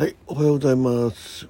[0.00, 1.46] はい、おはようございます。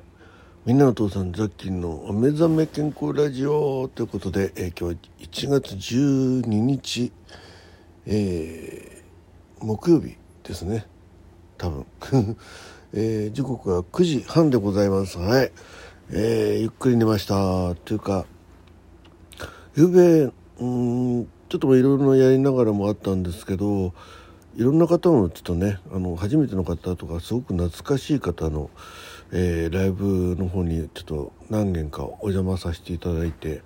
[0.66, 7.12] みんなのお父さん、ザッキンのお目覚め健康ラジオということで、えー今日は1月12日、
[8.06, 10.84] えー木曜日ですね。
[11.58, 11.86] 多分。
[12.92, 15.18] えー時刻は9時半でございます。
[15.18, 15.52] はい。
[16.10, 17.76] えーゆっくり寝ました。
[17.84, 18.26] というか、
[19.76, 23.94] ゆうべ、うん、ちょっといろいろやりながらもあったんですけど、
[24.56, 25.78] いろんな方のちょっとね。
[25.92, 28.70] あの初めての方とかすごく懐かしい方の、
[29.32, 33.62] えーライブの方にちょっと何件かお邪魔させていただいて、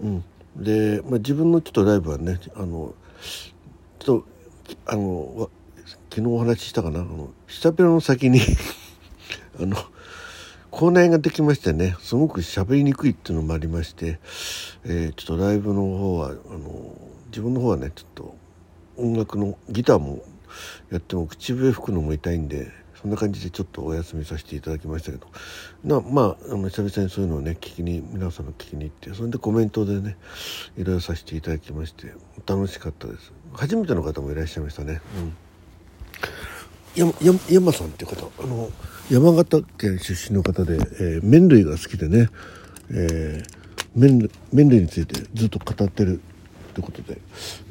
[0.00, 0.24] うん、
[0.56, 2.94] で、まあ、自分のちょっとライブはねあの
[3.98, 4.24] ちょっと
[4.86, 5.50] あの
[6.10, 7.00] 昨日お話ししたかな？
[7.00, 8.40] あの下ペロの先に
[9.60, 9.76] あの
[10.70, 14.20] 口内ができましてねすごく喋りにくいっていうのもありまして、
[14.84, 16.94] えーちょっとライブの方はあの
[17.30, 18.36] 自分の方はねちょっと
[18.98, 20.22] 音楽のギターも
[20.90, 22.70] やっても口笛吹くのも痛いんで
[23.00, 25.26] そんな感じでちょっとお休みさせていただきましたけど。
[25.84, 30.16] なまああの久々にそういうのをね聞きに皆さんの聞きに行ってそれでコメントでね
[30.76, 32.12] いろいろさせていただきまして
[32.46, 33.32] 楽しかったです。
[33.52, 35.00] 初めての方もいらっしゃいましたね。
[35.16, 35.36] うん。
[37.48, 38.70] 山さんっていう方あの
[39.10, 42.28] 山形県出身の方で、えー麺類が好きでね、
[42.90, 43.58] えー
[43.94, 46.20] 麺麺類についてずっと語ってる
[46.78, 47.20] ということで、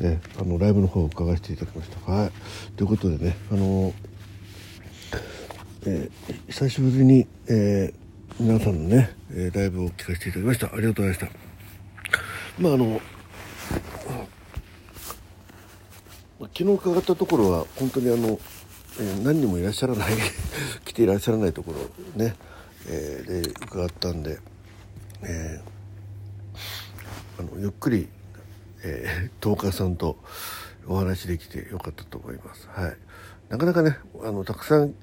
[0.02, 2.11] えーあのライブの方を伺わせていただきました。
[2.11, 2.31] はい、
[2.75, 3.94] ということでねあの
[5.86, 10.67] えー久しぶりに、えー皆さんのね、えーライブを聞かせていただきました。
[10.67, 11.31] ありがとうございました。
[12.59, 13.02] まああの
[16.39, 18.39] 昨日伺ったところは本当にあの、
[19.00, 20.11] えー何人もいらっしゃらない
[20.83, 22.35] 来ていらっしゃらないところね、
[22.89, 24.38] えーで伺ったんで、
[25.22, 25.67] えー
[27.39, 28.09] あのゆっくり、
[28.83, 30.17] えー、10日さんと
[30.88, 32.67] お話できてよかったと思います。
[32.72, 32.97] はい、
[33.50, 34.94] なかなかねあのたくさん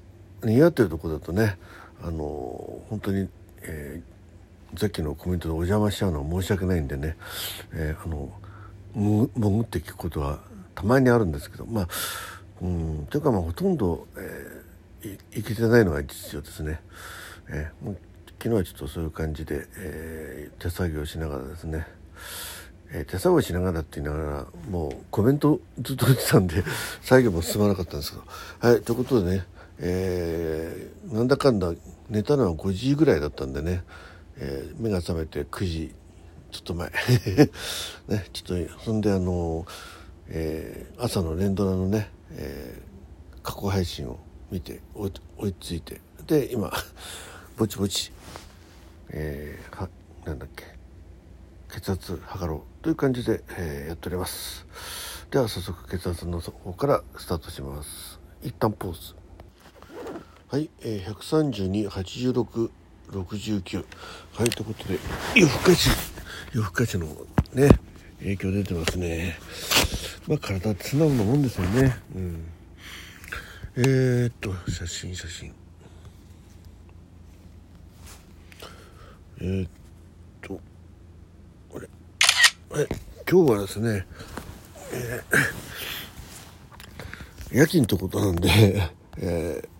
[0.43, 1.57] 似合ってるとこだとね
[2.01, 3.29] あの本当に、
[3.61, 4.15] えー
[4.77, 7.15] さっきのコメントでお邪魔しちゃうのは申し訳ないんでね、
[7.71, 8.29] えーあの
[8.93, 10.39] 潜って聞くことは
[10.73, 11.87] たまにあるんですけどまあ
[12.61, 16.81] うんというかまあほとんど、えーいいけてないのが実情ですね。
[17.47, 17.95] えー
[18.37, 21.87] 昨日はちょっとそういう感じで、えー手作業しながらですね、
[22.91, 26.63] えー手作業しながらって言いながらもうコメントずっと打ってたんで
[27.01, 28.23] 作業も進まなかったんですけど。
[28.69, 29.45] はいということでね、
[29.79, 31.73] えーなんだかんだ
[32.09, 33.83] 寝たのは5時ぐらいだったんでね、
[34.37, 35.93] えー目が覚めて9時
[36.51, 36.89] ちょっと前。
[38.07, 39.65] ねちょっとそんであの、
[40.27, 44.17] えー朝の連ドラのね、えー過去配信を
[44.49, 46.01] 見て追い追いついて。
[46.27, 46.71] で今
[47.57, 48.11] ぼちぼち、
[49.09, 49.89] えーは
[50.25, 50.74] なんだっけ。
[51.75, 54.65] 血圧測ろうという感じで、えーやっております。
[55.29, 58.17] では早速血圧の方からスタートします。
[58.41, 59.13] 一旦ポーズ。
[60.49, 62.69] はい、えー、
[63.11, 63.85] 1328669
[64.35, 64.99] はいということで
[65.35, 65.89] 夜更かし。
[66.53, 67.07] 夜更かしの
[67.53, 67.69] ね
[68.19, 69.35] 影響出てますね。
[70.27, 71.97] まあ体って素直なもんですよね。
[72.15, 72.47] うん。
[73.75, 75.53] えー、っと写真写真。
[79.41, 79.69] えー、っ
[80.41, 80.61] と
[81.67, 81.89] これ
[82.77, 82.87] え
[83.29, 84.05] 今日はですね、
[84.91, 85.65] えー
[87.51, 88.49] 夜勤ってことなんで、
[89.17, 89.75] えー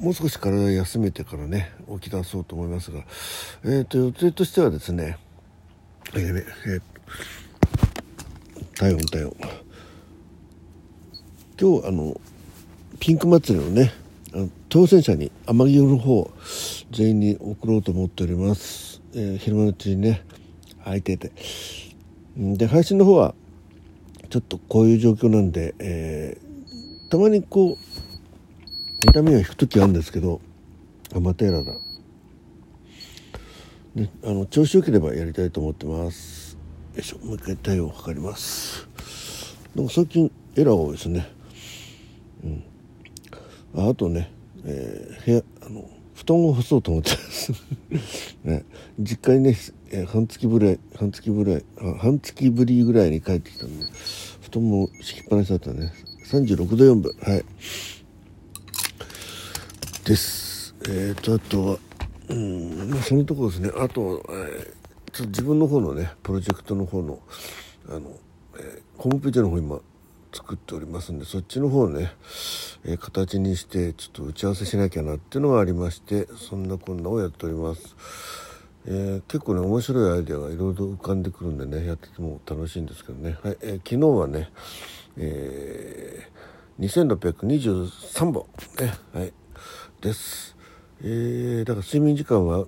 [0.00, 3.04] もう少し体休めてからね起き出そうと思いますが、
[3.64, 5.18] えー、と予定としてはですね
[6.14, 6.82] あやべえー
[8.76, 9.36] 体温体温。
[11.60, 12.20] 今日あの
[12.98, 13.92] ピンク祭りのね
[14.34, 16.28] あの当選者に天城の方
[16.90, 20.22] 全員に送ろうと思っております、えー昼間のうちにね
[20.84, 21.32] 空いてて。
[22.36, 23.34] で配信の方は
[24.30, 26.52] ちょっとこういう状況なんで、えー
[27.10, 30.40] たまにこう痛みを引く時あるんですけど
[31.14, 31.74] あまたエラーだ、
[33.96, 36.56] ね、あの調子よければやりたいと思ってます。
[36.94, 38.88] よいしょもう一回体温を測ります。
[39.76, 41.30] なんか最近エラー多いですね。
[42.42, 42.64] うん。
[43.76, 44.32] ああとね、
[44.64, 45.90] えー部屋あの
[46.22, 47.52] 布団を干そうと思ってます、
[48.44, 48.64] ね、
[48.98, 49.58] 実家にね、
[49.90, 51.64] えー半月ぶり半月ぶり
[51.98, 53.86] 半月ぶりぐらいに帰ってきたんで
[54.40, 55.92] 布団も敷きっぱなしだったね
[56.24, 57.44] 36度4分はい。
[60.04, 60.74] です。
[60.88, 61.78] えー、とあとは
[62.28, 63.70] うんまあそのところですね。
[63.76, 64.82] あと、えー
[65.12, 67.18] ちょっと自分の方のねプロジェクトの方の
[67.88, 68.12] あの、
[68.58, 69.80] えーホームページの方今
[70.32, 72.12] 作っておりますんでそっちの方ね、
[72.84, 77.96] えー形にしてちょっと打ち合わせしなきゃなっていうのがありましてそんなこんなをやっております、
[78.86, 84.50] えー結構ね面白いアイデアがいろいろ浮かんでくるんでねやってても楽しいんですけどね、はいえー昨日はね、
[85.16, 86.32] えー
[86.80, 88.46] 2623本
[88.80, 89.32] ね、はい、
[90.00, 90.56] です。
[91.02, 92.64] えー、だから睡眠時間は、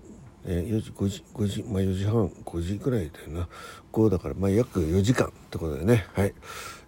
[0.47, 3.49] え、4時5時5時まあ4時半5時ぐらいだよな。
[3.93, 6.07] 5だからまあ約4時間ってことでね。
[6.13, 6.35] はい、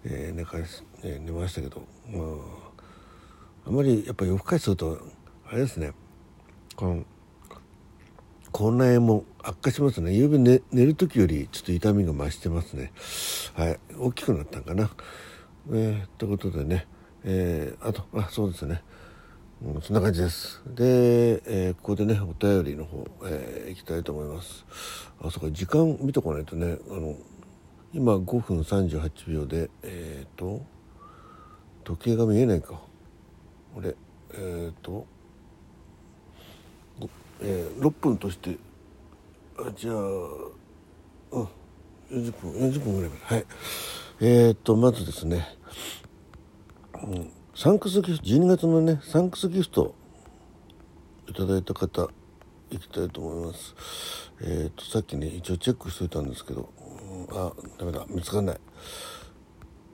[0.09, 4.99] えー、寝かし、えー、寝ましたけどまああまりやっぱり夜更かしすると
[5.49, 5.91] あれですね。
[6.75, 7.03] この
[8.51, 10.13] 口内炎も悪化しますね。
[10.13, 12.91] 夕べ寝寝る時よりちょっと痛みが増してますね。
[13.55, 13.79] はい。
[13.97, 14.89] 大きくなったんかな。
[15.71, 16.87] えー、ということでね。
[17.23, 18.81] えー、あとあそうですね。
[19.61, 20.61] うん、そんな感じです。
[20.65, 24.65] で、えー、ここでねお便りの方、えー、いきたいと思います。
[25.21, 27.15] あそうか時間見とかないとねあの
[27.93, 30.61] 今5分38秒でえっ、ー、と
[31.83, 32.81] 時計が見えないか。
[33.73, 33.95] これ
[34.33, 35.05] えっ、ー、と、
[37.41, 38.57] えー、6分として
[39.57, 41.47] あじゃあうん
[42.11, 43.35] 40分40分ぐらいまで。
[43.35, 43.45] はい。
[44.19, 45.47] えっ、ー、とまずですね、
[47.03, 49.95] うんサンクスギフト12月のねサンクスギフト
[51.27, 52.07] いただいた方
[52.69, 53.75] いきたいと思います。
[54.41, 56.69] えっ、とさっきね一応チェックしといたんですけど、
[57.31, 58.57] あダメだ見つかんない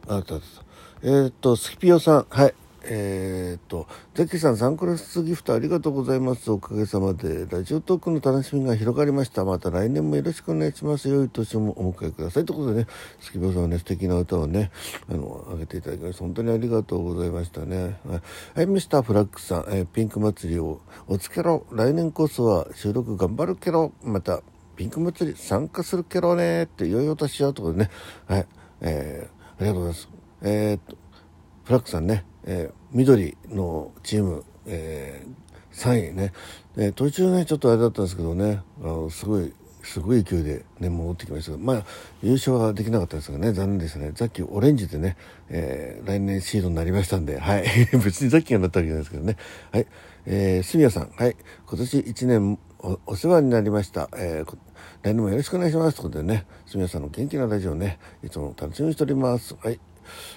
[0.08, 0.64] あったあった
[1.04, 2.54] えっ、とスキピオさんはい
[2.86, 6.52] えっ、と、ザキさん、サンクラスギフトありがとうございます。
[6.52, 9.46] おかげさまで、ラジオトークの楽しみが広がりました。
[9.46, 11.08] また来年もよろしくお願いします。
[11.08, 12.46] 良い年もお迎えください。
[12.46, 12.88] ということでね、
[13.22, 14.72] スキピオさんはね、素敵な歌をね、
[15.10, 16.24] あの、あげていただきました。
[16.24, 18.00] 本当にありがとうございましたね。
[18.06, 18.22] はい、
[18.56, 21.66] はい、ミスターフラッグさん、えー、ピンク祭りをおつけろ。
[21.72, 23.94] 来年こそは収録頑張るけろ。
[24.04, 24.42] また、
[24.76, 26.64] ピンク祭り参加するけどね。
[26.64, 27.92] って、よいお年をということでね、
[28.28, 28.48] はい、
[28.82, 30.10] えー、ありがとうございます。
[30.42, 30.98] えー、っと、
[31.66, 36.34] フラッグさんね、えー、緑のチーム、えー、3位ね、
[36.78, 41.86] えー、途中ねちょっとあれだったんですけどねあのすごいすごい勢いで、ね、戻ってきましたがまあ
[42.22, 44.14] 優勝はできなかったですがね残念でしたね。
[44.16, 45.18] さっきオレンジでね、
[45.50, 47.66] えー、来年シードになりましたんではい。
[48.04, 49.38] 別にさっきがなったわけじゃないですけどね。
[49.72, 49.88] はい。
[50.26, 51.12] えー、住谷さん。
[51.16, 51.36] はい。
[51.68, 52.60] 今年1年
[53.06, 54.58] お世話になりました、えー、
[55.04, 55.98] 来年もよろしくお願いします。
[55.98, 59.56] ということでね住谷さんの元気なラジオねいつも楽しみにしております。
[59.62, 59.80] はい。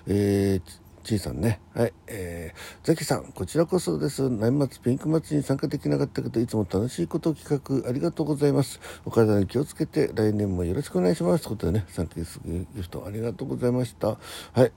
[0.06, 1.61] えーちいさんね。
[1.73, 1.93] はい。
[2.08, 4.29] えー、ザキさん、こちらこそです。
[4.29, 8.81] 年末ピンク祭りに参加できなかったけど、いつも楽しいことを企画ありがとうございます。
[9.05, 11.44] お体に気をつけて、来年もよろしくお願いします。
[11.44, 14.08] ということでね、サンキューギフトありがとうございました。
[14.08, 14.17] は
[14.64, 14.73] い。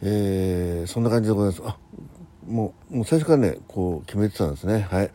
[0.00, 1.76] えー、そんな感じでございます。
[1.76, 1.78] あ、
[2.46, 4.88] もう、もう最初からね、こう決めてたんですね。
[4.90, 5.10] はい。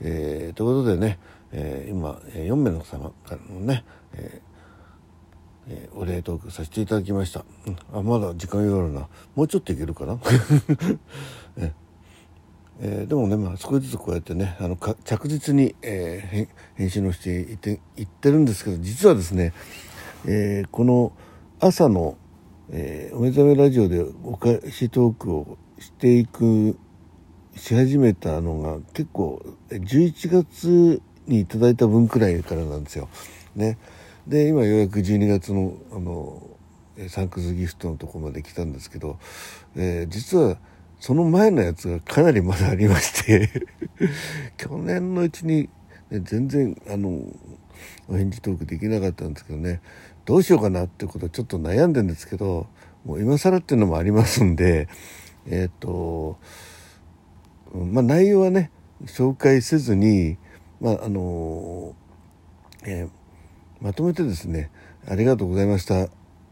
[0.00, 1.18] えー、ということでね、
[1.52, 3.84] えー、今、4名の様からのね、
[4.14, 4.53] えー
[5.68, 9.08] えー、お礼トークさせていただきました、うん、あまだ時間余るな。
[9.34, 10.18] もうちょっといけるかな、
[11.56, 11.72] え。
[12.80, 19.52] えー、でもね、まあ、少しずつこうやってねあのか着実に、えー、編集のしていっていってるんですけど実はですね、
[20.26, 21.12] えー、この
[21.60, 22.16] 朝の、
[22.70, 26.76] えー、お目覚めラジオでお返しトークをしていく
[27.56, 29.40] し始めたのが結構
[29.70, 33.08] 11月にいただいた分くらいからなんですよ。
[33.54, 33.78] ね。
[34.26, 36.42] で今ようやく12月のあの
[37.08, 39.18] サンクスギフトのとこまで来たんですけど、
[39.74, 40.58] えー、実は
[41.00, 43.50] その前のやつがかなりまだありまして
[44.56, 45.68] 去年のうちに、
[46.10, 47.20] ね、全然あの
[48.08, 49.80] お返事トークできなかったんですけどね
[50.24, 52.68] どうしようかなってことちょっと悩んでるんですけど
[53.04, 54.88] もう今更っていうのもありますんで
[55.46, 56.38] えっ、ー、と
[57.74, 58.70] まあ内容はね
[59.06, 60.38] 紹介せずに
[60.80, 61.92] まああの
[62.84, 63.23] えー
[63.84, 64.70] まとめてですね
[65.06, 66.08] ありがとうございました。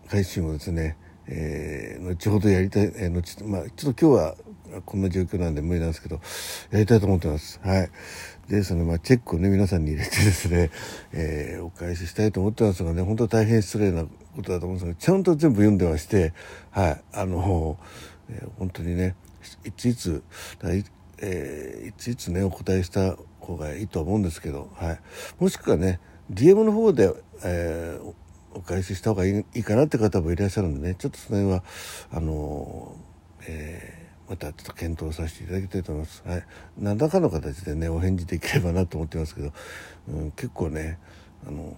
[0.07, 4.37] 配信をですね、えー、後ほどやりたい、えー、後まあ、ちょっと今日は
[4.85, 6.21] こんな状況なんで無理なんですけど
[6.71, 7.59] やりたいと思ってます。
[7.65, 7.91] はい。
[8.51, 10.71] でそのまあチェックをね皆さんに入れてですね、
[11.15, 16.35] えー、お返ししたいと思ってますがね本当は大変失礼なことだと思うんですがちゃんと全部読んでまして
[16.71, 17.03] はい。
[17.15, 17.79] あの、
[18.29, 19.17] えー、本当にね
[19.65, 20.23] いついつ
[20.62, 20.85] い
[21.23, 25.01] えー、いついつねお答えした方がいいと思うんですけど、はい、
[25.39, 25.99] もしくはね
[26.31, 27.12] DM の方で、
[27.45, 28.14] えー、
[28.55, 30.95] お返しした方がいいかなって方もいらっしゃるんでね。
[30.95, 31.64] ちょっとその辺は
[32.11, 36.23] あのー、えー、またちょっと検討させていただきたいと思います。
[36.26, 36.45] はい、
[36.79, 39.52] 何らかの形でねお返事できればなと思ってますけど、
[40.09, 40.99] うん、結構ね
[41.47, 41.76] あの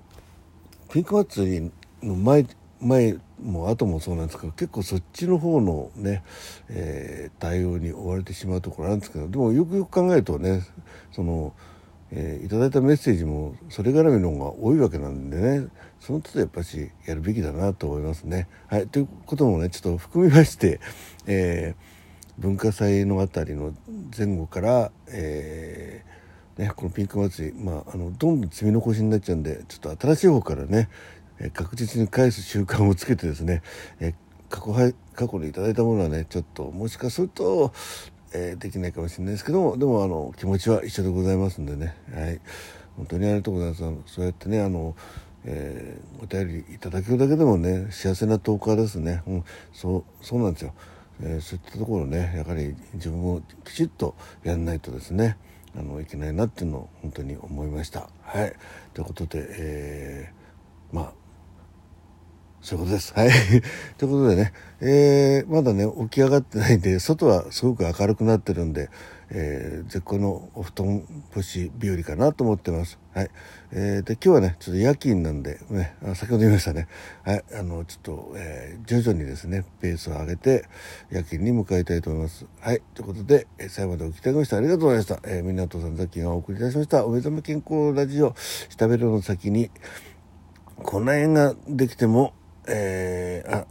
[0.92, 1.72] ピンク祭り
[2.02, 2.46] の前
[2.80, 6.22] 前も後もそうなんですけど結構そっちの方のね、
[6.68, 10.62] えー、対応に追われてしまうところあるんですけどでもよくよく考えるとね
[11.12, 11.54] その
[12.16, 15.66] えー、いただいたメッセージもそれ絡みの方が多いわけなんでね
[15.98, 18.46] その都度やっぱしやるべきだなと思いますね。
[18.68, 20.80] はい、ということもねちょっと含みまして、
[21.26, 23.74] えー、文化祭のあたりの
[24.16, 30.88] 前後から、えー、ね、このピンク祭り、まあ、あのどんどん積み残しになっちゃうんでちょっと新しい方からね、
[31.40, 33.62] え確実に返す習慣をつけてですね、
[33.98, 34.14] え
[34.50, 34.72] 過去
[35.14, 37.72] 過去にいただいたものはねちょっともしかすると
[38.34, 41.96] えー、できないかもしれないですけどもでもあの気持ちは一緒でございますんでね。
[42.12, 42.40] はい。
[42.96, 43.76] 本当にありがとうございま
[44.06, 44.14] す。
[44.14, 44.94] そうやってねあの
[45.46, 50.74] えー、お便りいただけるだけでもね幸せなトーですね、うん、そうそうなんですよ、
[51.22, 55.36] えー、そういったところねやはり自分もきちっとやんないとですね
[55.76, 58.08] あのいけないなっていうのを本当に思いました。
[58.22, 58.54] はい。
[58.94, 61.12] ということで、えー、まあ
[62.64, 63.12] そういうことです。
[63.14, 63.28] はい。
[63.98, 68.88] ということでね、えー、まだね、起き上がってないんで、外はすごく明るくなってるんで、
[69.28, 71.04] えー、絶好のお布団
[71.34, 72.98] 干し日和かなと思ってます。
[73.12, 73.30] はい。
[73.70, 76.88] えー、で、今日はね、ちょっと夜勤なんで、ね、あ先ほど言いましたね。
[77.22, 77.44] はい。
[77.52, 80.64] あの、ちょっと、えー、徐々にですね、ペースを上げて、
[81.10, 82.46] 夜勤に向かいたいと思います。
[82.60, 82.80] はい。
[82.94, 85.20] ということで、えー、最後までお聞きいただきましてありがとうございました。
[85.24, 87.04] えー、みんなとさんザキがお送りいたしました。
[87.04, 88.34] お目覚め健康ラジオ、
[88.70, 89.70] 下ベロの先に、
[90.82, 92.32] こんな縁ができても、
[92.66, 93.66] えー、あ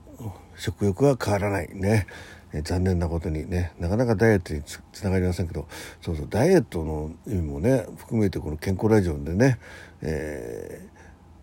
[0.56, 2.08] 食欲は変わらないね、
[2.54, 3.74] えー、残念なことにね。
[3.80, 5.68] なかなかダイエットにつながりませんけど。
[6.02, 9.60] そうそうダイエットの意味もね含めてこの健康ラジオでね、
[10.02, 10.88] え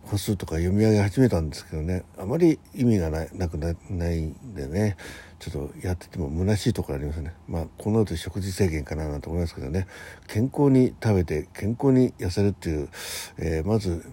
[0.05, 4.97] ー、歩数とか読み上げ始めたんですけどねあまり意味がないなくなないんでね
[5.39, 7.33] ちょっとやってても虚しいところありますね。
[7.49, 9.87] まあこの後食事制限かななんて思いますけどね。
[10.29, 12.89] 健康に食べて健康に痩せるっていう、
[13.39, 14.05] えー、まず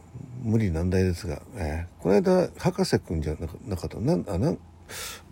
[0.43, 4.59] 無理難題ですが、えー、この間博士くんじゃなかったなんあなん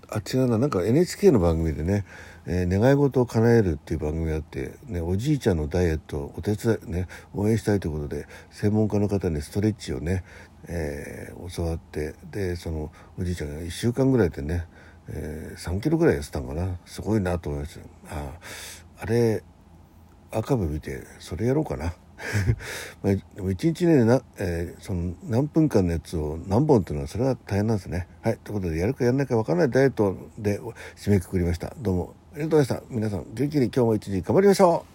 [0.09, 0.57] あ違うな。
[0.57, 2.05] なんか NHK の番組でね、
[2.45, 10.23] えー、願い事を叶えるっていう番組があって、ね、おじいちゃんのダイエットをお手伝いね応援したいということで専門家の方にストレッチをね、
[10.67, 14.67] えー、教わってでそのおじいちゃんが1週間ぐらいでね、
[15.07, 16.77] えー、3キロぐらい痩せたんかな。
[16.85, 18.15] すごいなと思いました。
[18.15, 18.31] あ
[18.99, 19.43] あれ
[20.31, 21.93] 赤部見てそれやろうかな。
[23.03, 28.07] ま、でも1日ねな、えー、その何分間のやつを何本っていうのはそれは大変なんですね。
[28.21, 28.37] はい。
[28.43, 30.59] ということでやるかやらないか分からないダイエットで
[30.95, 31.73] 締めくくりました。
[31.77, 32.93] どうもありがとうございました。
[32.95, 34.94] 皆さん元気に今日も一日頑張りましょう